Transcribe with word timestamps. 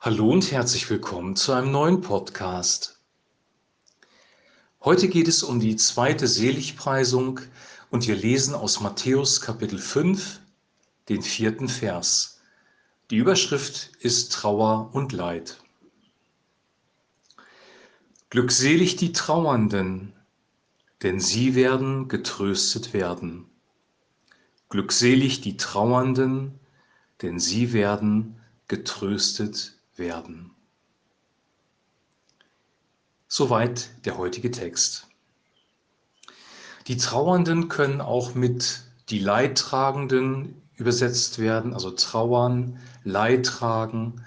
Hallo 0.00 0.30
und 0.30 0.52
herzlich 0.52 0.88
willkommen 0.90 1.34
zu 1.34 1.52
einem 1.52 1.72
neuen 1.72 2.02
Podcast. 2.02 3.00
Heute 4.80 5.08
geht 5.08 5.26
es 5.26 5.42
um 5.42 5.58
die 5.58 5.74
zweite 5.74 6.28
Seligpreisung 6.28 7.40
und 7.90 8.06
wir 8.06 8.14
lesen 8.14 8.54
aus 8.54 8.78
Matthäus 8.78 9.40
Kapitel 9.40 9.80
5, 9.80 10.38
den 11.08 11.20
vierten 11.20 11.68
Vers. 11.68 12.40
Die 13.10 13.16
Überschrift 13.16 13.90
ist 13.98 14.32
Trauer 14.32 14.90
und 14.92 15.10
Leid. 15.10 15.60
Glückselig 18.30 18.94
die 18.94 19.10
Trauernden, 19.10 20.12
denn 21.02 21.18
sie 21.18 21.56
werden 21.56 22.06
getröstet 22.06 22.92
werden. 22.92 23.50
Glückselig 24.68 25.40
die 25.40 25.56
Trauernden, 25.56 26.60
denn 27.20 27.40
sie 27.40 27.72
werden 27.72 28.40
getröstet 28.68 29.56
werden. 29.56 29.77
Soweit 33.26 33.90
der 34.04 34.16
heutige 34.16 34.50
Text. 34.50 35.08
Die 36.86 36.96
Trauernden 36.96 37.68
können 37.68 38.00
auch 38.00 38.34
mit 38.34 38.84
die 39.10 39.18
Leidtragenden 39.18 40.62
übersetzt 40.76 41.38
werden, 41.38 41.74
also 41.74 41.90
trauern, 41.90 42.78
Leid 43.04 43.46
tragen, 43.46 44.24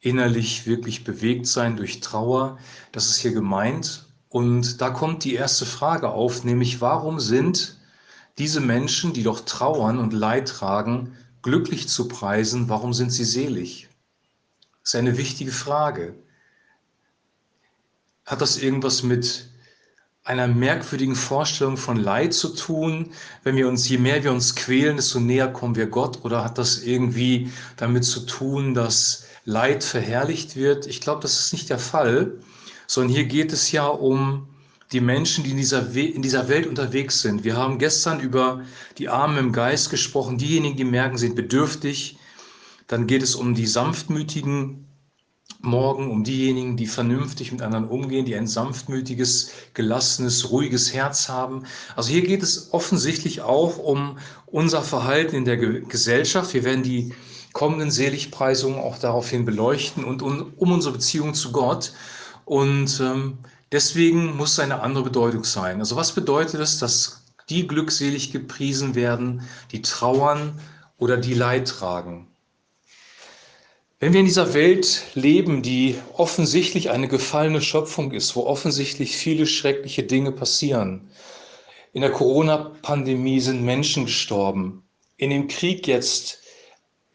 innerlich 0.00 0.66
wirklich 0.66 1.04
bewegt 1.04 1.46
sein 1.46 1.76
durch 1.76 2.00
Trauer. 2.00 2.58
Das 2.92 3.08
ist 3.08 3.18
hier 3.18 3.32
gemeint. 3.32 4.06
Und 4.28 4.80
da 4.80 4.90
kommt 4.90 5.24
die 5.24 5.34
erste 5.34 5.66
Frage 5.66 6.10
auf, 6.10 6.44
nämlich 6.44 6.80
warum 6.80 7.20
sind 7.20 7.78
diese 8.38 8.60
Menschen, 8.60 9.12
die 9.12 9.22
doch 9.22 9.40
trauern 9.40 9.98
und 9.98 10.12
Leid 10.12 10.48
tragen, 10.48 11.16
glücklich 11.42 11.88
zu 11.88 12.08
preisen? 12.08 12.68
Warum 12.68 12.92
sind 12.92 13.10
sie 13.10 13.24
selig? 13.24 13.89
Das 14.82 14.94
ist 14.94 14.98
eine 14.98 15.16
wichtige 15.16 15.52
Frage. 15.52 16.14
Hat 18.24 18.40
das 18.40 18.58
irgendwas 18.58 19.02
mit 19.02 19.50
einer 20.24 20.46
merkwürdigen 20.46 21.16
Vorstellung 21.16 21.76
von 21.76 21.96
Leid 21.96 22.34
zu 22.34 22.50
tun. 22.50 23.10
Wenn 23.42 23.56
wir 23.56 23.68
uns, 23.68 23.88
je 23.88 23.98
mehr 23.98 24.22
wir 24.22 24.32
uns 24.32 24.54
quälen, 24.54 24.96
desto 24.96 25.18
näher 25.18 25.48
kommen 25.48 25.76
wir 25.76 25.86
Gott. 25.86 26.24
Oder 26.24 26.44
hat 26.44 26.58
das 26.58 26.82
irgendwie 26.82 27.50
damit 27.76 28.04
zu 28.04 28.20
tun, 28.20 28.74
dass 28.74 29.24
Leid 29.44 29.82
verherrlicht 29.82 30.56
wird? 30.56 30.86
Ich 30.86 31.00
glaube, 31.00 31.22
das 31.22 31.40
ist 31.40 31.52
nicht 31.52 31.68
der 31.68 31.78
Fall, 31.78 32.34
sondern 32.86 33.12
hier 33.12 33.24
geht 33.24 33.52
es 33.52 33.72
ja 33.72 33.86
um 33.86 34.46
die 34.92 35.00
Menschen, 35.00 35.44
die 35.44 35.50
in 35.52 35.56
dieser, 35.56 35.94
in 35.94 36.22
dieser 36.22 36.48
Welt 36.48 36.66
unterwegs 36.66 37.22
sind. 37.22 37.44
Wir 37.44 37.56
haben 37.56 37.78
gestern 37.78 38.20
über 38.20 38.62
die 38.98 39.08
Armen 39.08 39.38
im 39.38 39.52
Geist 39.52 39.90
gesprochen, 39.90 40.38
diejenigen, 40.38 40.76
die 40.76 40.84
merken, 40.84 41.16
sind 41.16 41.34
bedürftig. 41.34 42.18
Dann 42.90 43.06
geht 43.06 43.22
es 43.22 43.36
um 43.36 43.54
die 43.54 43.68
sanftmütigen 43.68 44.88
morgen 45.62 46.10
um 46.10 46.24
diejenigen, 46.24 46.76
die 46.76 46.88
vernünftig 46.88 47.52
mit 47.52 47.62
anderen 47.62 47.86
umgehen, 47.86 48.24
die 48.24 48.34
ein 48.34 48.48
sanftmütiges, 48.48 49.52
gelassenes, 49.74 50.50
ruhiges 50.50 50.92
Herz 50.92 51.28
haben. 51.28 51.66
Also 51.94 52.10
hier 52.10 52.22
geht 52.22 52.42
es 52.42 52.72
offensichtlich 52.72 53.42
auch 53.42 53.78
um 53.78 54.18
unser 54.46 54.82
Verhalten 54.82 55.36
in 55.36 55.44
der 55.44 55.56
Gesellschaft. 55.56 56.52
Wir 56.52 56.64
werden 56.64 56.82
die 56.82 57.14
kommenden 57.52 57.92
Seligpreisungen 57.92 58.80
auch 58.80 58.98
daraufhin 58.98 59.44
beleuchten 59.44 60.02
und 60.02 60.20
um, 60.20 60.52
um 60.56 60.72
unsere 60.72 60.94
Beziehung 60.94 61.34
zu 61.34 61.52
Gott. 61.52 61.92
Und 62.44 62.98
ähm, 63.00 63.38
deswegen 63.70 64.36
muss 64.36 64.58
eine 64.58 64.80
andere 64.80 65.04
Bedeutung 65.04 65.44
sein. 65.44 65.78
Also 65.78 65.94
was 65.94 66.10
bedeutet 66.10 66.60
es, 66.60 66.80
dass 66.80 67.22
die 67.50 67.68
glückselig 67.68 68.32
gepriesen 68.32 68.96
werden, 68.96 69.42
die 69.70 69.80
trauern 69.80 70.58
oder 70.98 71.16
die 71.16 71.34
Leid 71.34 71.68
tragen? 71.68 72.29
Wenn 74.02 74.14
wir 74.14 74.20
in 74.20 74.26
dieser 74.26 74.54
Welt 74.54 75.02
leben, 75.12 75.60
die 75.60 75.94
offensichtlich 76.14 76.88
eine 76.88 77.06
gefallene 77.06 77.60
Schöpfung 77.60 78.12
ist, 78.12 78.34
wo 78.34 78.46
offensichtlich 78.46 79.14
viele 79.14 79.46
schreckliche 79.46 80.04
Dinge 80.04 80.32
passieren, 80.32 81.10
in 81.92 82.00
der 82.00 82.10
Corona-Pandemie 82.10 83.40
sind 83.40 83.62
Menschen 83.62 84.06
gestorben, 84.06 84.84
in 85.18 85.28
dem 85.28 85.48
Krieg 85.48 85.86
jetzt 85.86 86.38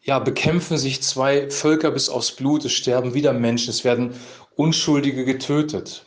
ja, 0.02 0.20
bekämpfen 0.20 0.78
sich 0.78 1.02
zwei 1.02 1.50
Völker 1.50 1.90
bis 1.90 2.08
aufs 2.08 2.30
Blut, 2.30 2.64
es 2.64 2.72
sterben 2.72 3.14
wieder 3.14 3.32
Menschen, 3.32 3.70
es 3.70 3.82
werden 3.82 4.14
Unschuldige 4.54 5.24
getötet. 5.24 6.06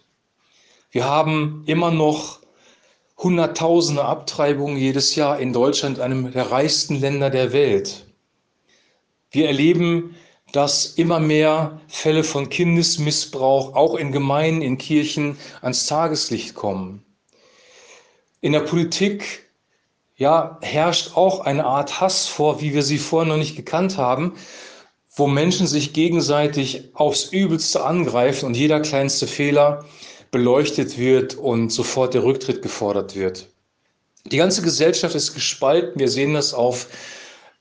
Wir 0.91 1.03
haben 1.03 1.63
immer 1.67 1.91
noch 1.91 2.39
Hunderttausende 3.17 4.05
Abtreibungen 4.05 4.77
jedes 4.77 5.15
Jahr 5.15 5.41
in 5.41 5.51
Deutschland, 5.51 5.99
einem 5.99 6.31
der 6.31 6.51
reichsten 6.51 7.01
Länder 7.01 7.29
der 7.29 7.51
Welt. 7.51 8.05
Wir 9.29 9.47
erleben 9.47 10.15
dass 10.51 10.85
immer 10.85 11.19
mehr 11.19 11.79
Fälle 11.87 12.23
von 12.23 12.49
Kindesmissbrauch 12.49 13.75
auch 13.75 13.95
in 13.95 14.11
Gemeinden, 14.11 14.61
in 14.61 14.77
Kirchen 14.77 15.37
ans 15.61 15.85
Tageslicht 15.85 16.55
kommen. 16.55 17.05
In 18.41 18.53
der 18.53 18.61
Politik 18.61 19.49
ja, 20.17 20.57
herrscht 20.61 21.15
auch 21.15 21.41
eine 21.41 21.65
Art 21.65 22.01
Hass 22.01 22.27
vor, 22.27 22.61
wie 22.61 22.73
wir 22.73 22.83
sie 22.83 22.97
vorher 22.97 23.29
noch 23.29 23.37
nicht 23.37 23.55
gekannt 23.55 23.97
haben, 23.97 24.33
wo 25.15 25.27
Menschen 25.27 25.65
sich 25.65 25.93
gegenseitig 25.93 26.89
aufs 26.93 27.25
Übelste 27.25 27.83
angreifen 27.83 28.45
und 28.45 28.55
jeder 28.55 28.81
kleinste 28.81 29.27
Fehler 29.27 29.85
beleuchtet 30.31 30.97
wird 30.97 31.35
und 31.35 31.69
sofort 31.71 32.13
der 32.13 32.23
Rücktritt 32.23 32.61
gefordert 32.61 33.15
wird. 33.15 33.47
Die 34.25 34.37
ganze 34.37 34.61
Gesellschaft 34.61 35.15
ist 35.15 35.33
gespalten. 35.33 35.99
Wir 35.99 36.09
sehen 36.09 36.33
das 36.33 36.53
auf 36.53 36.87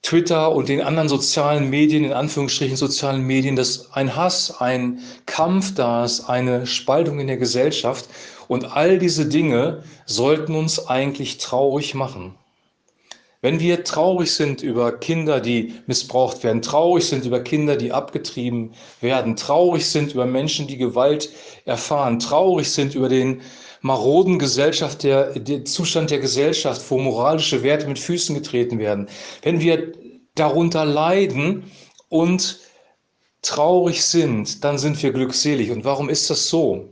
Twitter 0.09 0.53
und 0.53 0.71
den 0.71 0.81
anderen 0.81 1.11
sozialen 1.11 1.69
Medien, 1.69 2.03
in 2.03 2.15
Anführungsstrichen 2.15 2.79
sozialen 2.79 3.27
Medien, 3.27 3.57
dass 3.57 3.93
ein 3.93 4.17
Hass, 4.17 4.59
ein 4.59 5.01
Kampf 5.27 5.75
da 5.75 6.07
ist, 6.07 6.31
eine 6.31 6.67
Spaltung 6.67 7.21
in 7.21 7.27
der 7.27 7.37
Gesellschaft. 7.37 8.09
Und 8.49 8.75
all 8.75 8.99
diese 8.99 9.27
Dinge 9.27 9.83
sollten 10.07 10.55
uns 10.55 10.87
eigentlich 10.87 11.37
traurig 11.37 11.95
machen. 11.95 12.35
Wenn 13.43 13.61
wir 13.61 13.85
traurig 13.85 14.33
sind 14.33 14.63
über 14.63 14.99
Kinder, 14.99 15.41
die 15.41 15.75
missbraucht 15.87 16.43
werden, 16.43 16.63
traurig 16.63 17.05
sind 17.05 17.27
über 17.27 17.41
Kinder, 17.41 17.77
die 17.77 17.93
abgetrieben 17.93 18.73
werden, 19.03 19.37
traurig 19.37 19.85
sind 19.85 20.15
über 20.15 20.25
Menschen, 20.25 20.67
die 20.67 20.79
Gewalt 20.79 21.29
erfahren, 21.67 22.19
traurig 22.19 22.71
sind 22.71 22.95
über 22.95 23.11
den 23.11 23.43
maroden 23.81 24.39
Gesellschaft, 24.39 25.03
der, 25.03 25.39
der 25.39 25.65
Zustand 25.65 26.11
der 26.11 26.19
Gesellschaft, 26.19 26.83
wo 26.91 26.99
moralische 26.99 27.63
Werte 27.63 27.87
mit 27.87 27.99
Füßen 27.99 28.35
getreten 28.35 28.79
werden, 28.79 29.09
wenn 29.43 29.61
wir 29.61 29.93
darunter 30.35 30.85
leiden 30.85 31.71
und 32.09 32.61
traurig 33.43 34.05
sind, 34.05 34.65
dann 34.65 34.79
sind 34.79 35.03
wir 35.03 35.13
glückselig. 35.13 35.71
Und 35.71 35.85
warum 35.85 36.09
ist 36.09 36.31
das 36.31 36.49
so? 36.49 36.89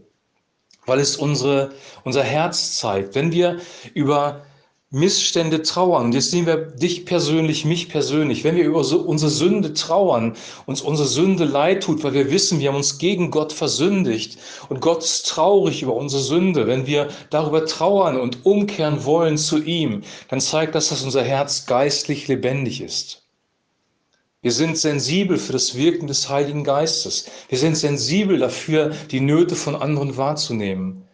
Weil 0.87 1.01
es 1.01 1.17
unsere, 1.17 1.73
unser 2.05 2.23
Herz 2.23 2.77
zeigt. 2.77 3.15
Wenn 3.15 3.33
wir 3.33 3.61
über 3.95 4.43
Missstände 4.91 5.63
trauern. 5.63 6.13
Jetzt 6.13 6.33
nehmen 6.33 6.47
wir 6.47 6.59
dich 6.59 7.07
persönlich, 7.07 7.65
mich 7.65 7.89
persönlich. 7.89 8.45
Wenn 8.45 8.55
wir 8.55 8.65
über 8.65 8.85
so 8.85 9.01
unsere 9.01 9.33
Sünde 9.33 9.75
trauern, 9.75 10.37
uns 10.65 10.81
unsere 10.81 11.09
Sünde 11.09 11.45
leid 11.45 11.83
tut, 11.83 12.05
weil 12.05 12.15
wir 12.15 12.31
wissen, 12.31 12.61
wir 12.61 12.69
haben 12.69 12.77
uns 12.77 12.99
gegen 12.99 13.33
Gott 13.33 13.53
versündigt 13.53 14.39
und 14.69 14.81
Gott 14.81 15.03
ist 15.03 15.27
traurig 15.27 15.83
über 15.83 15.95
unsere 15.95 16.23
Sünde. 16.23 16.69
Wenn 16.69 16.87
wir 16.87 17.09
darüber 17.31 17.67
trauern 17.67 18.21
und 18.21 18.47
umkehren 18.47 19.05
wollen 19.05 19.39
zu 19.39 19.61
ihm, 19.61 20.03
dann 20.29 20.41
zeigt 20.41 20.77
das, 20.77 20.91
dass 20.91 21.03
unser 21.03 21.25
Herz 21.25 21.67
geistlich 21.67 22.29
lebendig 22.29 22.81
ist. 22.81 23.23
Wir 24.41 24.53
sind 24.53 24.79
sensibel 24.79 25.37
für 25.37 25.53
das 25.53 25.75
Wirken 25.75 26.07
des 26.07 26.29
Heiligen 26.29 26.63
Geistes. 26.63 27.29
Wir 27.49 27.59
sind 27.59 27.77
sensibel 27.77 28.39
dafür, 28.39 28.95
die 29.11 29.19
Nöte 29.19 29.57
von 29.57 29.75
anderen 29.75 30.17
wahrzunehmen. 30.17 31.06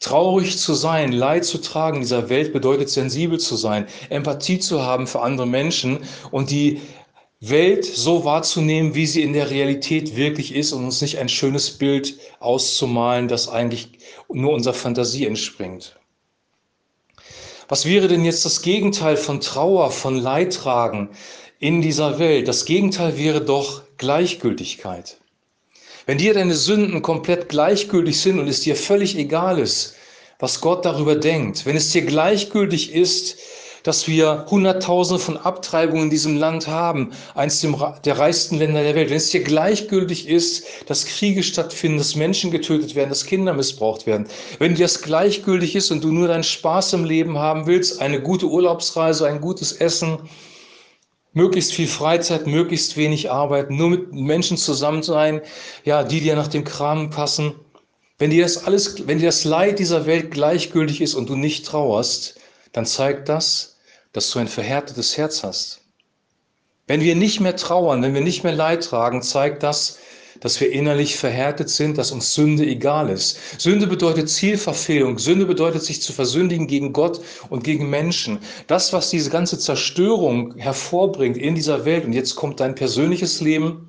Traurig 0.00 0.58
zu 0.58 0.72
sein, 0.72 1.12
Leid 1.12 1.44
zu 1.44 1.58
tragen 1.58 1.96
in 1.96 2.02
dieser 2.02 2.30
Welt 2.30 2.54
bedeutet 2.54 2.88
sensibel 2.88 3.38
zu 3.38 3.56
sein, 3.56 3.86
Empathie 4.08 4.58
zu 4.58 4.82
haben 4.82 5.06
für 5.06 5.20
andere 5.20 5.46
Menschen 5.46 5.98
und 6.30 6.50
die 6.50 6.80
Welt 7.40 7.84
so 7.84 8.24
wahrzunehmen, 8.24 8.94
wie 8.94 9.06
sie 9.06 9.22
in 9.22 9.34
der 9.34 9.50
Realität 9.50 10.16
wirklich 10.16 10.54
ist 10.54 10.72
und 10.72 10.84
uns 10.84 11.02
nicht 11.02 11.18
ein 11.18 11.28
schönes 11.28 11.70
Bild 11.70 12.18
auszumalen, 12.38 13.28
das 13.28 13.48
eigentlich 13.48 13.98
nur 14.30 14.52
unserer 14.52 14.74
Fantasie 14.74 15.26
entspringt. 15.26 15.96
Was 17.68 17.84
wäre 17.84 18.08
denn 18.08 18.24
jetzt 18.24 18.44
das 18.44 18.62
Gegenteil 18.62 19.16
von 19.16 19.40
Trauer, 19.40 19.90
von 19.90 20.16
Leidtragen 20.16 21.10
in 21.60 21.82
dieser 21.82 22.18
Welt? 22.18 22.48
Das 22.48 22.64
Gegenteil 22.64 23.16
wäre 23.16 23.42
doch 23.42 23.82
Gleichgültigkeit. 23.96 25.18
Wenn 26.06 26.18
dir 26.18 26.34
deine 26.34 26.54
Sünden 26.54 27.02
komplett 27.02 27.48
gleichgültig 27.48 28.20
sind 28.20 28.38
und 28.38 28.48
es 28.48 28.60
dir 28.60 28.76
völlig 28.76 29.16
egal 29.16 29.58
ist, 29.58 29.94
was 30.38 30.60
Gott 30.60 30.84
darüber 30.84 31.14
denkt, 31.14 31.66
wenn 31.66 31.76
es 31.76 31.90
dir 31.92 32.02
gleichgültig 32.02 32.94
ist, 32.94 33.36
dass 33.82 34.06
wir 34.06 34.46
Hunderttausende 34.50 35.22
von 35.22 35.36
Abtreibungen 35.38 36.04
in 36.04 36.10
diesem 36.10 36.36
Land 36.36 36.68
haben, 36.68 37.12
eines 37.34 37.66
der 38.04 38.18
reichsten 38.18 38.58
Länder 38.58 38.82
der 38.82 38.94
Welt, 38.94 39.08
wenn 39.08 39.16
es 39.16 39.30
dir 39.30 39.42
gleichgültig 39.42 40.28
ist, 40.28 40.64
dass 40.86 41.06
Kriege 41.06 41.42
stattfinden, 41.42 41.98
dass 41.98 42.14
Menschen 42.14 42.50
getötet 42.50 42.94
werden, 42.94 43.08
dass 43.08 43.24
Kinder 43.24 43.54
missbraucht 43.54 44.06
werden, 44.06 44.26
wenn 44.58 44.74
dir 44.74 44.84
das 44.84 45.00
gleichgültig 45.02 45.76
ist 45.76 45.90
und 45.90 46.04
du 46.04 46.12
nur 46.12 46.28
deinen 46.28 46.44
Spaß 46.44 46.92
im 46.94 47.04
Leben 47.04 47.38
haben 47.38 47.66
willst, 47.66 48.00
eine 48.00 48.20
gute 48.20 48.46
Urlaubsreise, 48.46 49.26
ein 49.26 49.40
gutes 49.40 49.72
Essen, 49.72 50.18
Möglichst 51.32 51.72
viel 51.72 51.86
Freizeit, 51.86 52.46
möglichst 52.46 52.96
wenig 52.96 53.30
Arbeit, 53.30 53.70
nur 53.70 53.90
mit 53.90 54.12
Menschen 54.12 54.56
zusammen 54.56 55.02
sein, 55.02 55.40
ja, 55.84 56.02
die 56.02 56.20
dir 56.20 56.34
nach 56.34 56.48
dem 56.48 56.64
Kram 56.64 57.10
passen. 57.10 57.54
Wenn 58.18 58.30
dir 58.30 58.42
das 58.42 58.64
alles, 58.64 59.06
wenn 59.06 59.18
dir 59.18 59.26
das 59.26 59.44
Leid 59.44 59.78
dieser 59.78 60.06
Welt 60.06 60.30
gleichgültig 60.30 61.00
ist 61.00 61.14
und 61.14 61.28
du 61.28 61.36
nicht 61.36 61.66
trauerst, 61.66 62.40
dann 62.72 62.84
zeigt 62.84 63.28
das, 63.28 63.78
dass 64.12 64.30
du 64.30 64.40
ein 64.40 64.48
verhärtetes 64.48 65.16
Herz 65.16 65.42
hast. 65.44 65.80
Wenn 66.86 67.00
wir 67.00 67.14
nicht 67.14 67.40
mehr 67.40 67.54
trauern, 67.54 68.02
wenn 68.02 68.14
wir 68.14 68.20
nicht 68.20 68.42
mehr 68.42 68.54
Leid 68.54 68.84
tragen, 68.84 69.22
zeigt 69.22 69.62
das, 69.62 69.98
dass 70.40 70.60
wir 70.60 70.72
innerlich 70.72 71.16
verhärtet 71.16 71.70
sind, 71.70 71.98
dass 71.98 72.12
uns 72.12 72.34
Sünde 72.34 72.64
egal 72.66 73.10
ist. 73.10 73.38
Sünde 73.58 73.86
bedeutet 73.86 74.28
Zielverfehlung. 74.28 75.18
Sünde 75.18 75.46
bedeutet 75.46 75.82
sich 75.82 76.02
zu 76.02 76.12
versündigen 76.12 76.66
gegen 76.66 76.92
Gott 76.92 77.20
und 77.50 77.62
gegen 77.62 77.88
Menschen. 77.90 78.38
Das, 78.66 78.92
was 78.92 79.10
diese 79.10 79.30
ganze 79.30 79.58
Zerstörung 79.58 80.56
hervorbringt 80.56 81.36
in 81.36 81.54
dieser 81.54 81.84
Welt, 81.84 82.04
und 82.04 82.12
jetzt 82.12 82.36
kommt 82.36 82.60
dein 82.60 82.74
persönliches 82.74 83.40
Leben, 83.40 83.86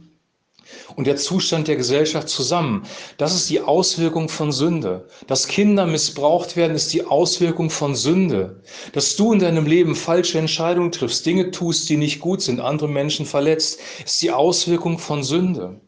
und 0.96 1.08
der 1.08 1.16
Zustand 1.16 1.68
der 1.68 1.76
Gesellschaft 1.76 2.30
zusammen. 2.30 2.84
Das 3.18 3.34
ist 3.34 3.50
die 3.50 3.62
Auswirkung 3.62 4.30
von 4.30 4.52
Sünde. 4.52 5.08
Dass 5.28 5.48
Kinder 5.48 5.86
missbraucht 5.86 6.56
werden, 6.56 6.76
ist 6.76 6.94
die 6.94 7.06
Auswirkung 7.06 7.70
von 7.70 7.96
Sünde. 7.96 8.62
Dass 8.94 9.16
du 9.16 9.34
in 9.34 9.40
deinem 9.40 9.66
Leben 9.66 9.96
falsche 9.96 10.40
Entscheidungen 10.40 10.92
triffst, 10.92 11.26
Dinge 11.26 11.52
tust, 11.52 11.90
die 11.90 11.98
nicht 11.98 12.20
gut 12.20 12.42
sind, 12.42 12.60
andere 12.60 12.90
Menschen 12.90 13.26
verletzt, 13.26 13.80
ist 14.06 14.22
die 14.22 14.32
Auswirkung 14.32 15.00
von 15.00 15.24
Sünde. 15.24 15.80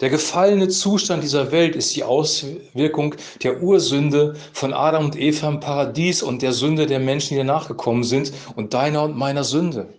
Der 0.00 0.08
gefallene 0.08 0.68
Zustand 0.68 1.22
dieser 1.22 1.52
Welt 1.52 1.76
ist 1.76 1.94
die 1.94 2.04
Auswirkung 2.04 3.14
der 3.42 3.62
Ursünde 3.62 4.34
von 4.54 4.72
Adam 4.72 5.04
und 5.04 5.20
Eva 5.20 5.48
im 5.48 5.60
Paradies 5.60 6.22
und 6.22 6.40
der 6.40 6.54
Sünde 6.54 6.86
der 6.86 7.00
Menschen, 7.00 7.34
die 7.34 7.38
danach 7.38 7.68
gekommen 7.68 8.02
sind 8.02 8.32
und 8.56 8.72
deiner 8.72 9.02
und 9.02 9.18
meiner 9.18 9.44
Sünde. 9.44 9.92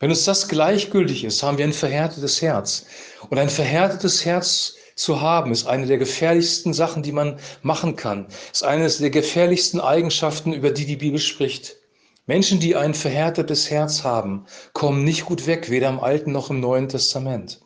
Wenn 0.00 0.10
uns 0.10 0.24
das 0.24 0.48
gleichgültig 0.48 1.22
ist, 1.22 1.42
haben 1.42 1.58
wir 1.58 1.66
ein 1.66 1.74
verhärtetes 1.74 2.40
Herz. 2.40 2.86
Und 3.28 3.38
ein 3.38 3.50
verhärtetes 3.50 4.24
Herz 4.24 4.74
zu 4.96 5.20
haben, 5.20 5.52
ist 5.52 5.66
eine 5.66 5.86
der 5.86 5.98
gefährlichsten 5.98 6.72
Sachen, 6.72 7.02
die 7.02 7.12
man 7.12 7.38
machen 7.62 7.94
kann. 7.94 8.26
Ist 8.52 8.64
eine 8.64 8.88
der 8.88 9.10
gefährlichsten 9.10 9.80
Eigenschaften, 9.80 10.54
über 10.54 10.70
die 10.70 10.86
die 10.86 10.96
Bibel 10.96 11.20
spricht. 11.20 11.76
Menschen, 12.26 12.58
die 12.58 12.74
ein 12.74 12.94
verhärtetes 12.94 13.70
Herz 13.70 14.02
haben, 14.02 14.46
kommen 14.72 15.04
nicht 15.04 15.26
gut 15.26 15.46
weg, 15.46 15.70
weder 15.70 15.88
im 15.88 16.00
Alten 16.00 16.32
noch 16.32 16.50
im 16.50 16.60
Neuen 16.60 16.88
Testament. 16.88 17.61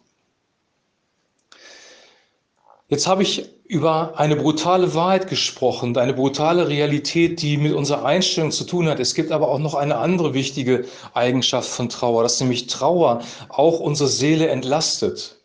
Jetzt 2.88 3.08
habe 3.08 3.24
ich 3.24 3.50
über 3.64 4.16
eine 4.16 4.36
brutale 4.36 4.94
Wahrheit 4.94 5.28
gesprochen, 5.28 5.96
eine 5.96 6.14
brutale 6.14 6.68
Realität, 6.68 7.42
die 7.42 7.56
mit 7.56 7.72
unserer 7.72 8.04
Einstellung 8.04 8.52
zu 8.52 8.62
tun 8.62 8.88
hat. 8.88 9.00
Es 9.00 9.14
gibt 9.14 9.32
aber 9.32 9.48
auch 9.48 9.58
noch 9.58 9.74
eine 9.74 9.98
andere 9.98 10.34
wichtige 10.34 10.84
Eigenschaft 11.12 11.68
von 11.68 11.88
Trauer, 11.88 12.22
dass 12.22 12.40
nämlich 12.40 12.68
Trauer 12.68 13.22
auch 13.48 13.80
unsere 13.80 14.08
Seele 14.08 14.48
entlastet. 14.48 15.36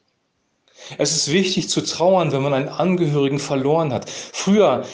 Es 1.00 1.16
ist 1.16 1.32
wichtig 1.32 1.68
zu 1.68 1.82
trauern, 1.82 2.32
wenn 2.32 2.44
man 2.44 2.54
einen 2.54 2.70
Angehörigen 2.70 3.40
verloren 3.40 3.92
hat. 3.92 4.08
Früher 4.10 4.86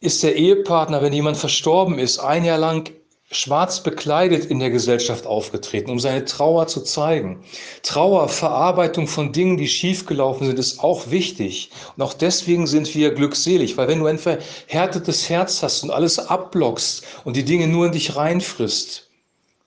ist 0.00 0.22
der 0.22 0.36
Ehepartner, 0.36 1.00
wenn 1.00 1.14
jemand 1.14 1.38
verstorben 1.38 1.98
ist, 1.98 2.18
ein 2.18 2.44
Jahr 2.44 2.58
lang 2.58 2.90
schwarz 3.30 3.82
bekleidet 3.82 4.46
in 4.46 4.58
der 4.58 4.70
Gesellschaft 4.70 5.26
aufgetreten, 5.26 5.90
um 5.90 6.00
seine 6.00 6.24
Trauer 6.24 6.66
zu 6.66 6.80
zeigen. 6.80 7.44
Trauer, 7.82 8.28
Verarbeitung 8.28 9.06
von 9.06 9.32
Dingen, 9.32 9.58
die 9.58 9.68
schiefgelaufen 9.68 10.46
sind, 10.46 10.58
ist 10.58 10.80
auch 10.80 11.10
wichtig. 11.10 11.70
Und 11.96 12.02
auch 12.02 12.14
deswegen 12.14 12.66
sind 12.66 12.94
wir 12.94 13.12
glückselig, 13.12 13.76
weil 13.76 13.88
wenn 13.88 14.00
du 14.00 14.06
ein 14.06 14.18
verhärtetes 14.18 15.28
Herz 15.28 15.62
hast 15.62 15.82
und 15.82 15.90
alles 15.90 16.18
abblockst 16.18 17.04
und 17.24 17.36
die 17.36 17.44
Dinge 17.44 17.66
nur 17.66 17.86
in 17.86 17.92
dich 17.92 18.16
reinfrisst, 18.16 19.08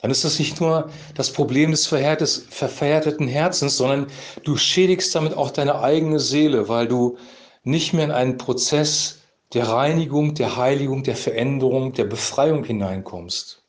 dann 0.01 0.09
ist 0.09 0.25
das 0.25 0.39
nicht 0.39 0.59
nur 0.59 0.89
das 1.13 1.31
Problem 1.31 1.69
des 1.69 1.85
verhärteten 1.85 3.27
Herzens, 3.27 3.77
sondern 3.77 4.07
du 4.43 4.57
schädigst 4.57 5.13
damit 5.13 5.37
auch 5.37 5.51
deine 5.51 5.79
eigene 5.79 6.19
Seele, 6.19 6.67
weil 6.67 6.87
du 6.87 7.17
nicht 7.63 7.93
mehr 7.93 8.05
in 8.05 8.11
einen 8.11 8.37
Prozess 8.39 9.20
der 9.53 9.67
Reinigung, 9.67 10.33
der 10.33 10.55
Heiligung, 10.55 11.03
der 11.03 11.15
Veränderung, 11.15 11.93
der 11.93 12.05
Befreiung 12.05 12.63
hineinkommst. 12.63 13.63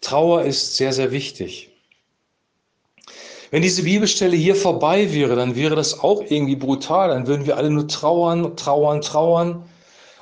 Trauer 0.00 0.42
ist 0.42 0.76
sehr, 0.76 0.92
sehr 0.92 1.12
wichtig. 1.12 1.70
Wenn 3.50 3.62
diese 3.62 3.82
Bibelstelle 3.82 4.36
hier 4.36 4.54
vorbei 4.54 5.12
wäre, 5.12 5.34
dann 5.34 5.56
wäre 5.56 5.74
das 5.74 6.00
auch 6.00 6.22
irgendwie 6.28 6.56
brutal. 6.56 7.08
Dann 7.08 7.26
würden 7.26 7.46
wir 7.46 7.56
alle 7.56 7.70
nur 7.70 7.88
trauern, 7.88 8.56
trauern, 8.56 9.00
trauern 9.00 9.64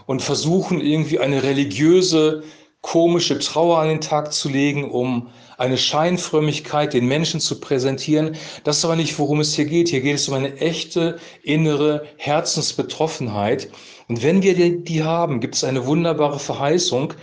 und 0.06 0.22
versuchen 0.22 0.80
irgendwie 0.80 1.18
eine 1.18 1.42
religiöse, 1.42 2.44
komische 2.82 3.40
Trauer 3.40 3.78
an 3.78 3.88
den 3.88 4.00
Tag 4.00 4.32
zu 4.32 4.48
legen, 4.48 4.88
um 4.90 5.30
eine 5.58 5.76
Scheinfrömmigkeit 5.76 6.92
den 6.92 7.06
Menschen 7.06 7.40
zu 7.40 7.58
präsentieren. 7.58 8.36
Das 8.62 8.78
ist 8.78 8.84
aber 8.84 8.94
nicht, 8.94 9.18
worum 9.18 9.40
es 9.40 9.54
hier 9.54 9.64
geht. 9.64 9.88
Hier 9.88 10.02
geht 10.02 10.14
es 10.14 10.28
um 10.28 10.34
eine 10.34 10.56
echte 10.58 11.18
innere 11.42 12.06
Herzensbetroffenheit. 12.18 13.70
Und 14.08 14.22
wenn 14.22 14.42
wir 14.42 14.54
die 14.54 15.02
haben, 15.02 15.40
gibt 15.40 15.56
es 15.56 15.64
eine 15.64 15.86
wunderbare 15.86 16.38
Verheißung, 16.38 17.14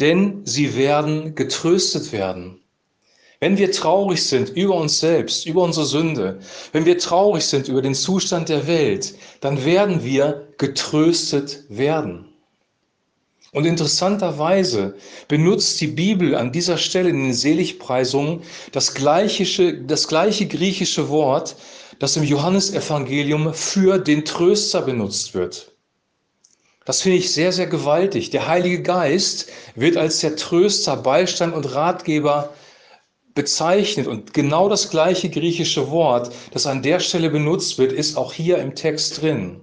denn 0.00 0.42
sie 0.44 0.76
werden 0.76 1.34
getröstet 1.34 2.12
werden. 2.12 2.58
Wenn 3.40 3.58
wir 3.58 3.72
traurig 3.72 4.24
sind 4.24 4.50
über 4.50 4.76
uns 4.76 5.00
selbst, 5.00 5.46
über 5.46 5.62
unsere 5.62 5.84
Sünde, 5.84 6.38
wenn 6.70 6.86
wir 6.86 6.96
traurig 6.96 7.44
sind 7.44 7.68
über 7.68 7.82
den 7.82 7.94
Zustand 7.94 8.48
der 8.48 8.66
Welt, 8.68 9.14
dann 9.40 9.64
werden 9.64 10.04
wir 10.04 10.46
getröstet 10.58 11.64
werden. 11.68 12.28
Und 13.50 13.66
interessanterweise 13.66 14.96
benutzt 15.28 15.80
die 15.80 15.88
Bibel 15.88 16.34
an 16.36 16.52
dieser 16.52 16.78
Stelle 16.78 17.10
in 17.10 17.24
den 17.24 17.34
Seligpreisungen 17.34 18.42
das 18.70 18.94
gleiche, 18.94 19.74
das 19.82 20.08
gleiche 20.08 20.46
griechische 20.46 21.10
Wort, 21.10 21.56
das 21.98 22.16
im 22.16 22.22
Johannesevangelium 22.22 23.52
für 23.52 23.98
den 23.98 24.24
Tröster 24.24 24.80
benutzt 24.80 25.34
wird. 25.34 25.71
Das 26.84 27.02
finde 27.02 27.18
ich 27.18 27.32
sehr, 27.32 27.52
sehr 27.52 27.66
gewaltig. 27.66 28.30
Der 28.30 28.48
Heilige 28.48 28.82
Geist 28.82 29.48
wird 29.76 29.96
als 29.96 30.20
der 30.20 30.36
Tröster, 30.36 30.96
Beistand 30.96 31.54
und 31.54 31.74
Ratgeber 31.74 32.52
bezeichnet. 33.34 34.06
Und 34.06 34.34
genau 34.34 34.68
das 34.68 34.90
gleiche 34.90 35.30
griechische 35.30 35.90
Wort, 35.90 36.34
das 36.50 36.66
an 36.66 36.82
der 36.82 37.00
Stelle 37.00 37.30
benutzt 37.30 37.78
wird, 37.78 37.92
ist 37.92 38.16
auch 38.16 38.32
hier 38.32 38.58
im 38.58 38.74
Text 38.74 39.22
drin. 39.22 39.60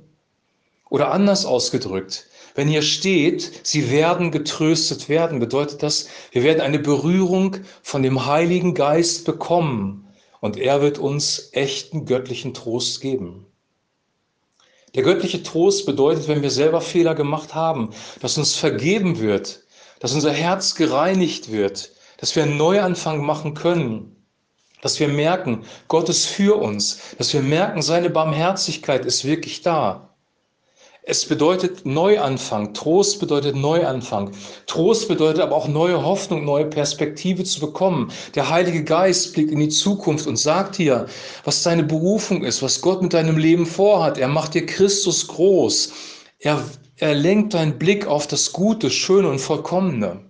Oder 0.90 1.12
anders 1.12 1.46
ausgedrückt, 1.46 2.26
wenn 2.56 2.68
hier 2.68 2.82
steht, 2.82 3.62
sie 3.64 3.92
werden 3.92 4.32
getröstet 4.32 5.08
werden, 5.08 5.40
bedeutet 5.40 5.84
das, 5.84 6.08
wir 6.32 6.44
werden 6.44 6.62
eine 6.62 6.80
Berührung 6.80 7.58
von 7.84 8.02
dem 8.02 8.26
Heiligen 8.26 8.74
Geist 8.74 9.26
bekommen 9.26 10.08
und 10.40 10.58
er 10.58 10.82
wird 10.82 10.98
uns 10.98 11.50
echten 11.52 12.06
göttlichen 12.06 12.54
Trost 12.54 13.02
geben. 13.02 13.46
Der 14.96 15.04
göttliche 15.04 15.44
Trost 15.44 15.86
bedeutet, 15.86 16.28
wenn 16.28 16.42
wir 16.42 16.52
selber 16.52 16.82
Fehler 16.82 17.16
gemacht 17.16 17.54
haben, 17.54 17.92
dass 18.22 18.38
uns 18.38 18.56
vergeben 18.56 19.20
wird, 19.20 19.62
dass 20.00 20.14
unser 20.14 20.32
Herz 20.32 20.76
gereinigt 20.76 21.52
wird, 21.52 21.92
dass 22.18 22.36
wir 22.36 22.44
einen 22.44 22.58
Neuanfang 22.58 23.24
machen 23.24 23.54
können, 23.54 24.26
dass 24.82 25.00
wir 25.00 25.08
merken, 25.08 25.64
Gott 25.88 26.10
ist 26.10 26.26
für 26.26 26.56
uns, 26.58 27.00
dass 27.18 27.34
wir 27.34 27.42
merken, 27.42 27.82
seine 27.82 28.10
Barmherzigkeit 28.10 29.06
ist 29.06 29.26
wirklich 29.26 29.62
da. 29.62 30.16
Es 31.10 31.26
bedeutet 31.26 31.88
Neuanfang. 31.88 32.72
Trost 32.76 33.20
bedeutet 33.20 33.56
Neuanfang. 33.56 34.30
Trost 34.68 35.08
bedeutet 35.08 35.42
aber 35.42 35.56
auch 35.56 35.68
neue 35.68 36.06
Hoffnung, 36.06 36.46
neue 36.46 36.66
Perspektive 36.66 37.44
zu 37.44 37.60
bekommen. 37.60 38.12
Der 38.36 38.48
Heilige 38.48 38.84
Geist 38.84 39.34
blickt 39.34 39.50
in 39.50 39.60
die 39.60 39.70
Zukunft 39.70 40.28
und 40.28 40.38
sagt 40.38 40.76
hier, 40.76 41.08
was 41.46 41.64
deine 41.64 41.82
Berufung 41.82 42.44
ist, 42.44 42.62
was 42.62 42.80
Gott 42.80 43.02
mit 43.02 43.16
deinem 43.16 43.40
Leben 43.40 43.66
vorhat. 43.66 44.20
Er 44.20 44.28
macht 44.28 44.54
dir 44.54 44.68
Christus 44.68 45.28
groß. 45.28 45.94
Er, 46.38 46.64
er 46.98 47.16
lenkt 47.16 47.56
deinen 47.56 47.80
Blick 47.80 48.06
auf 48.06 48.28
das 48.28 48.54
Gute, 48.54 48.92
Schöne 48.92 49.30
und 49.30 49.40
Vollkommene. 49.40 50.29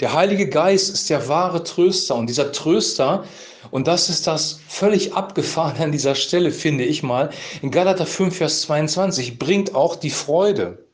Der 0.00 0.14
Heilige 0.14 0.48
Geist 0.48 0.90
ist 0.90 1.10
der 1.10 1.28
wahre 1.28 1.62
Tröster 1.62 2.14
und 2.14 2.26
dieser 2.26 2.52
Tröster, 2.52 3.24
und 3.70 3.86
das 3.86 4.08
ist 4.08 4.26
das 4.26 4.58
völlig 4.66 5.12
abgefahren 5.12 5.82
an 5.82 5.92
dieser 5.92 6.14
Stelle, 6.14 6.52
finde 6.52 6.84
ich 6.84 7.02
mal, 7.02 7.28
in 7.60 7.70
Galater 7.70 8.06
5, 8.06 8.34
Vers 8.34 8.62
22, 8.62 9.38
bringt 9.38 9.74
auch 9.74 9.96
die 9.96 10.08
Freude. 10.08 10.86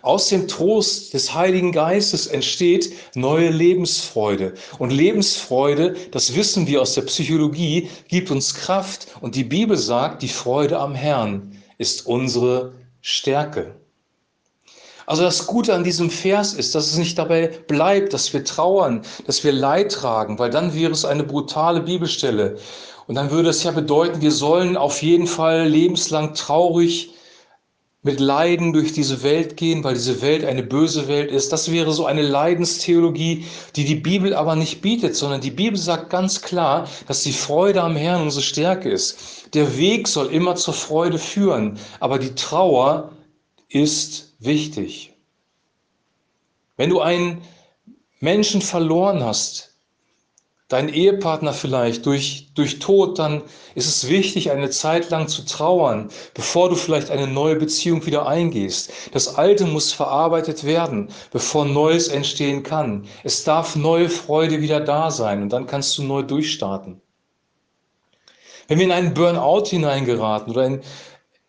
Aus 0.00 0.28
dem 0.28 0.48
Trost 0.48 1.12
des 1.12 1.34
Heiligen 1.34 1.72
Geistes 1.72 2.26
entsteht 2.26 2.92
neue 3.14 3.50
Lebensfreude. 3.50 4.54
Und 4.78 4.90
Lebensfreude, 4.90 5.94
das 6.10 6.34
wissen 6.34 6.66
wir 6.66 6.80
aus 6.80 6.94
der 6.94 7.02
Psychologie, 7.02 7.90
gibt 8.08 8.30
uns 8.30 8.54
Kraft. 8.54 9.08
Und 9.20 9.34
die 9.34 9.44
Bibel 9.44 9.76
sagt, 9.76 10.22
die 10.22 10.28
Freude 10.28 10.78
am 10.78 10.94
Herrn 10.94 11.62
ist 11.78 12.06
unsere 12.06 12.72
Stärke. 13.02 13.76
Also 15.06 15.22
das 15.22 15.46
Gute 15.46 15.74
an 15.74 15.84
diesem 15.84 16.10
Vers 16.10 16.54
ist, 16.54 16.74
dass 16.74 16.86
es 16.86 16.96
nicht 16.96 17.18
dabei 17.18 17.48
bleibt, 17.66 18.12
dass 18.12 18.32
wir 18.32 18.44
trauern, 18.44 19.02
dass 19.26 19.44
wir 19.44 19.52
Leid 19.52 19.92
tragen, 19.92 20.38
weil 20.38 20.50
dann 20.50 20.74
wäre 20.74 20.92
es 20.92 21.04
eine 21.04 21.24
brutale 21.24 21.80
Bibelstelle. 21.80 22.56
Und 23.06 23.16
dann 23.16 23.30
würde 23.30 23.50
es 23.50 23.62
ja 23.62 23.70
bedeuten, 23.70 24.22
wir 24.22 24.32
sollen 24.32 24.76
auf 24.76 25.02
jeden 25.02 25.26
Fall 25.26 25.68
lebenslang 25.68 26.34
traurig 26.34 27.10
mit 28.04 28.20
Leiden 28.20 28.74
durch 28.74 28.92
diese 28.92 29.22
Welt 29.22 29.56
gehen, 29.56 29.82
weil 29.82 29.94
diese 29.94 30.20
Welt 30.20 30.44
eine 30.44 30.62
böse 30.62 31.08
Welt 31.08 31.30
ist. 31.30 31.52
Das 31.52 31.72
wäre 31.72 31.90
so 31.92 32.04
eine 32.04 32.20
Leidenstheologie, 32.20 33.46
die 33.76 33.84
die 33.84 33.94
Bibel 33.94 34.34
aber 34.34 34.56
nicht 34.56 34.82
bietet, 34.82 35.16
sondern 35.16 35.40
die 35.40 35.50
Bibel 35.50 35.78
sagt 35.78 36.10
ganz 36.10 36.42
klar, 36.42 36.86
dass 37.08 37.22
die 37.22 37.32
Freude 37.32 37.82
am 37.82 37.96
Herrn 37.96 38.22
unsere 38.22 38.42
Stärke 38.42 38.90
ist. 38.90 39.16
Der 39.54 39.78
Weg 39.78 40.06
soll 40.06 40.26
immer 40.26 40.54
zur 40.54 40.74
Freude 40.74 41.18
führen, 41.18 41.78
aber 41.98 42.18
die 42.18 42.34
Trauer 42.34 43.10
ist 43.74 44.34
wichtig. 44.38 45.12
Wenn 46.76 46.90
du 46.90 47.00
einen 47.00 47.42
Menschen 48.20 48.62
verloren 48.62 49.24
hast, 49.24 49.74
dein 50.68 50.88
Ehepartner 50.88 51.52
vielleicht 51.52 52.06
durch, 52.06 52.48
durch 52.54 52.78
Tod, 52.78 53.18
dann 53.18 53.42
ist 53.74 53.86
es 53.86 54.08
wichtig, 54.08 54.50
eine 54.50 54.70
Zeit 54.70 55.10
lang 55.10 55.28
zu 55.28 55.44
trauern, 55.44 56.08
bevor 56.34 56.68
du 56.68 56.76
vielleicht 56.76 57.10
eine 57.10 57.26
neue 57.26 57.56
Beziehung 57.56 58.06
wieder 58.06 58.26
eingehst. 58.26 58.92
Das 59.12 59.34
Alte 59.36 59.66
muss 59.66 59.92
verarbeitet 59.92 60.64
werden, 60.64 61.10
bevor 61.32 61.64
Neues 61.64 62.08
entstehen 62.08 62.62
kann. 62.62 63.06
Es 63.24 63.44
darf 63.44 63.76
neue 63.76 64.08
Freude 64.08 64.60
wieder 64.60 64.80
da 64.80 65.10
sein 65.10 65.42
und 65.42 65.52
dann 65.52 65.66
kannst 65.66 65.98
du 65.98 66.02
neu 66.02 66.22
durchstarten. 66.22 67.00
Wenn 68.68 68.78
wir 68.78 68.86
in 68.86 68.92
einen 68.92 69.14
Burnout 69.14 69.66
hineingeraten 69.66 70.52
oder 70.52 70.64
in 70.64 70.80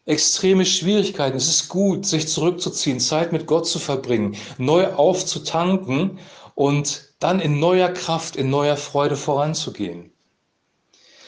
extreme 0.05 0.65
Schwierigkeiten, 0.65 1.37
es 1.37 1.47
ist 1.47 1.69
gut, 1.69 2.05
sich 2.05 2.27
zurückzuziehen, 2.27 2.99
Zeit 2.99 3.31
mit 3.31 3.47
Gott 3.47 3.67
zu 3.67 3.79
verbringen, 3.79 4.35
neu 4.57 4.87
aufzutanken 4.93 6.19
und 6.53 7.13
dann 7.19 7.39
in 7.39 7.59
neuer 7.59 7.89
Kraft, 7.89 8.35
in 8.35 8.49
neuer 8.49 8.77
Freude 8.77 9.15
voranzugehen. 9.15 10.11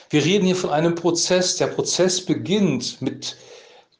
Wir 0.09 0.23
reden 0.23 0.45
hier 0.45 0.55
von 0.55 0.69
einem 0.69 0.95
Prozess. 0.95 1.57
Der 1.57 1.67
Prozess 1.67 2.23
beginnt 2.23 3.01
mit 3.01 3.35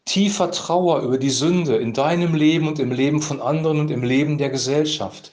tiefer 0.05 0.51
Trauer 0.51 1.01
über 1.01 1.17
die 1.17 1.29
Sünde 1.29 1.75
in 1.77 1.93
deinem 1.93 2.33
Leben 2.33 2.67
und 2.67 2.79
im 2.79 2.91
Leben 2.91 3.21
von 3.21 3.41
anderen 3.41 3.79
und 3.79 3.91
im 3.91 4.03
Leben 4.03 4.37
der 4.37 4.49
Gesellschaft. 4.49 5.31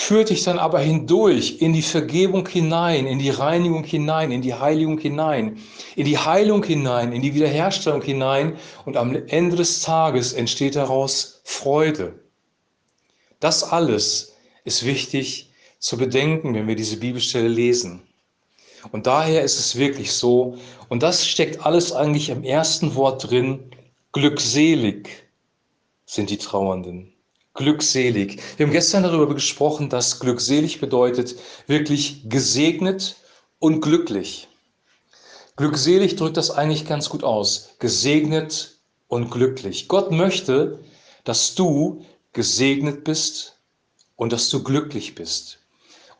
Führt 0.00 0.30
dich 0.30 0.44
dann 0.44 0.60
aber 0.60 0.78
hindurch 0.78 1.56
in 1.60 1.72
die 1.72 1.82
Vergebung 1.82 2.46
hinein, 2.48 3.04
in 3.04 3.18
die 3.18 3.30
Reinigung 3.30 3.82
hinein, 3.84 4.30
in 4.30 4.40
die 4.40 4.54
Heiligung 4.54 4.98
hinein, 4.98 5.58
in 5.96 6.06
die 6.06 6.16
Heilung 6.16 6.64
hinein, 6.64 7.12
in 7.12 7.20
die 7.20 7.34
Wiederherstellung 7.34 8.00
hinein 8.00 8.56
und 8.86 8.96
am 8.96 9.14
Ende 9.26 9.56
des 9.56 9.82
Tages 9.82 10.32
entsteht 10.32 10.76
daraus 10.76 11.42
Freude. 11.44 12.14
Das 13.40 13.64
alles 13.64 14.36
ist 14.64 14.86
wichtig 14.86 15.50
zu 15.80 15.98
bedenken, 15.98 16.54
wenn 16.54 16.68
wir 16.68 16.76
diese 16.76 16.98
Bibelstelle 16.98 17.48
lesen. 17.48 18.00
Und 18.92 19.06
daher 19.06 19.42
ist 19.42 19.58
es 19.58 19.76
wirklich 19.76 20.12
so, 20.12 20.56
und 20.88 21.02
das 21.02 21.26
steckt 21.26 21.66
alles 21.66 21.92
eigentlich 21.92 22.30
im 22.30 22.44
ersten 22.44 22.94
Wort 22.94 23.28
drin, 23.28 23.72
glückselig 24.12 25.08
sind 26.06 26.30
die 26.30 26.38
Trauernden. 26.38 27.12
Glückselig. 27.58 28.40
Wir 28.56 28.66
haben 28.66 28.72
gestern 28.72 29.02
darüber 29.02 29.34
gesprochen, 29.34 29.88
dass 29.88 30.20
glückselig 30.20 30.80
bedeutet 30.80 31.34
wirklich 31.66 32.28
gesegnet 32.28 33.16
und 33.58 33.80
glücklich. 33.80 34.46
Glückselig 35.56 36.14
drückt 36.14 36.36
das 36.36 36.52
eigentlich 36.52 36.86
ganz 36.86 37.08
gut 37.08 37.24
aus. 37.24 37.70
Gesegnet 37.80 38.78
und 39.08 39.32
glücklich. 39.32 39.88
Gott 39.88 40.12
möchte, 40.12 40.78
dass 41.24 41.56
du 41.56 42.04
gesegnet 42.32 43.02
bist 43.02 43.58
und 44.14 44.32
dass 44.32 44.50
du 44.50 44.62
glücklich 44.62 45.16
bist. 45.16 45.58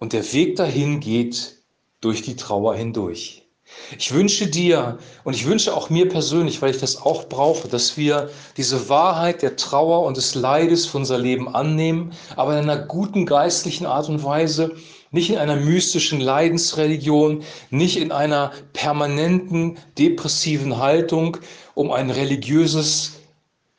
Und 0.00 0.14
der 0.14 0.32
Weg 0.32 0.56
dahin 0.56 0.98
geht 0.98 1.58
durch 2.00 2.22
die 2.22 2.34
Trauer 2.34 2.74
hindurch. 2.74 3.47
Ich 3.96 4.12
wünsche 4.12 4.46
dir 4.46 4.98
und 5.24 5.34
ich 5.34 5.46
wünsche 5.46 5.74
auch 5.74 5.90
mir 5.90 6.08
persönlich, 6.08 6.60
weil 6.60 6.70
ich 6.70 6.80
das 6.80 7.00
auch 7.00 7.28
brauche, 7.28 7.68
dass 7.68 7.96
wir 7.96 8.30
diese 8.56 8.88
Wahrheit 8.88 9.42
der 9.42 9.56
Trauer 9.56 10.04
und 10.04 10.16
des 10.16 10.34
Leides 10.34 10.86
für 10.86 10.98
unser 10.98 11.18
Leben 11.18 11.54
annehmen, 11.54 12.12
aber 12.36 12.52
in 12.52 12.68
einer 12.68 12.78
guten 12.78 13.24
geistlichen 13.24 13.86
Art 13.86 14.08
und 14.08 14.22
Weise, 14.22 14.74
nicht 15.10 15.30
in 15.30 15.38
einer 15.38 15.56
mystischen 15.56 16.20
Leidensreligion, 16.20 17.42
nicht 17.70 17.96
in 17.96 18.12
einer 18.12 18.52
permanenten 18.74 19.78
depressiven 19.96 20.78
Haltung, 20.78 21.38
um 21.74 21.90
ein 21.90 22.10
religiöses 22.10 23.12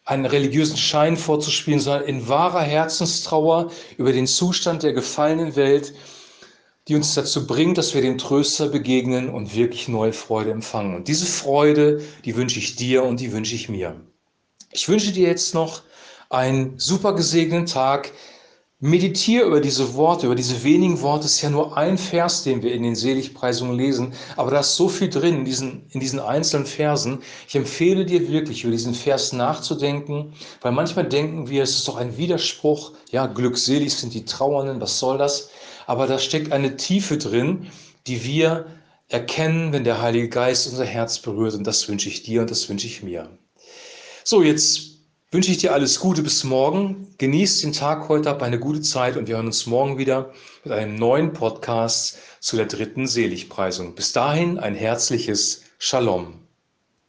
einen 0.05 0.25
religiösen 0.25 0.75
Schein 0.75 1.17
vorzuspielen, 1.17 1.79
sondern 1.79 2.07
in 2.07 2.27
wahrer 2.27 2.63
Herzenstrauer 2.63 3.69
über 3.97 4.11
den 4.11 4.25
Zustand 4.25 4.81
der 4.81 4.93
gefallenen 4.93 5.55
Welt, 5.55 5.93
die 6.89 6.95
uns 6.95 7.13
dazu 7.13 7.45
bringt, 7.45 7.77
dass 7.77 7.93
wir 7.93 8.01
dem 8.01 8.17
Tröster 8.17 8.67
begegnen 8.67 9.29
und 9.29 9.55
wirklich 9.55 9.87
neue 9.87 10.11
Freude 10.11 10.49
empfangen. 10.49 10.95
Und 10.95 11.07
diese 11.07 11.27
Freude, 11.27 12.01
die 12.25 12.35
wünsche 12.35 12.57
ich 12.57 12.75
dir 12.75 13.03
und 13.03 13.19
die 13.19 13.31
wünsche 13.31 13.53
ich 13.53 13.69
mir. 13.69 13.95
Ich 14.71 14.89
wünsche 14.89 15.11
dir 15.11 15.27
jetzt 15.27 15.53
noch 15.53 15.83
einen 16.31 16.79
super 16.79 17.13
gesegneten 17.13 17.67
Tag. 17.67 18.11
Meditiere 18.81 19.45
über 19.45 19.59
diese 19.59 19.93
Worte, 19.95 20.25
über 20.27 20.35
diese 20.35 20.63
wenigen 20.63 21.01
Worte. 21.01 21.25
Es 21.25 21.33
ist 21.33 21.41
ja 21.41 21.49
nur 21.49 21.75
ein 21.75 21.97
Vers, 21.97 22.43
den 22.43 22.63
wir 22.63 22.71
in 22.71 22.83
den 22.83 22.95
Seligpreisungen 22.95 23.75
lesen, 23.77 24.13
aber 24.37 24.51
da 24.51 24.61
ist 24.61 24.77
so 24.77 24.87
viel 24.87 25.09
drin 25.09 25.39
in 25.39 25.45
diesen, 25.45 25.85
in 25.89 25.99
diesen 25.99 26.21
einzelnen 26.21 26.65
Versen. 26.65 27.21
Ich 27.49 27.55
empfehle 27.55 28.05
dir 28.05 28.29
wirklich, 28.29 28.63
über 28.63 28.71
diesen 28.71 28.93
Vers 28.93 29.33
nachzudenken, 29.33 30.33
weil 30.61 30.71
manchmal 30.71 31.09
denken 31.09 31.49
wir, 31.49 31.63
es 31.63 31.75
ist 31.75 31.89
doch 31.89 31.97
ein 31.97 32.17
Widerspruch. 32.17 32.93
Ja, 33.11 33.25
glückselig 33.25 33.95
sind 33.95 34.13
die 34.13 34.23
Trauernden, 34.23 34.79
was 34.79 34.97
soll 34.97 35.17
das? 35.17 35.49
Aber 35.85 36.07
da 36.07 36.17
steckt 36.17 36.53
eine 36.53 36.77
Tiefe 36.77 37.17
drin, 37.17 37.67
die 38.07 38.23
wir 38.23 38.65
erkennen, 39.09 39.73
wenn 39.73 39.83
der 39.83 40.01
Heilige 40.01 40.29
Geist 40.29 40.67
unser 40.67 40.85
Herz 40.85 41.19
berührt. 41.19 41.53
Und 41.53 41.67
das 41.67 41.89
wünsche 41.89 42.07
ich 42.07 42.23
dir 42.23 42.41
und 42.41 42.49
das 42.49 42.69
wünsche 42.69 42.87
ich 42.87 43.03
mir. 43.03 43.29
So, 44.23 44.41
jetzt 44.41 44.98
wünsche 45.31 45.51
ich 45.51 45.57
dir 45.57 45.73
alles 45.73 45.99
Gute 45.99 46.23
bis 46.23 46.43
morgen. 46.43 47.13
Genieß 47.19 47.61
den 47.61 47.73
Tag 47.73 48.09
heute, 48.09 48.29
hab 48.29 48.41
eine 48.41 48.59
gute 48.59 48.81
Zeit 48.81 49.15
und 49.15 49.27
wir 49.27 49.35
hören 49.35 49.45
uns 49.45 49.67
morgen 49.67 49.97
wieder 49.97 50.33
mit 50.63 50.73
einem 50.73 50.95
neuen 50.95 51.33
Podcast 51.33 52.17
zu 52.39 52.55
der 52.55 52.65
dritten 52.65 53.07
Seligpreisung. 53.07 53.93
Bis 53.93 54.11
dahin 54.11 54.57
ein 54.57 54.75
herzliches 54.75 55.63
Shalom. 55.77 56.48